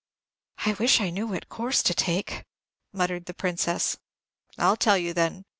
"I 0.65 0.73
wish 0.73 0.99
I 0.99 1.11
knew 1.11 1.27
what 1.27 1.47
course 1.47 1.83
to 1.83 1.93
take," 1.93 2.43
muttered 2.91 3.25
the 3.27 3.35
Princess. 3.35 3.97
"I'll 4.57 4.75
tell 4.75 4.97
you, 4.97 5.13
then. 5.13 5.45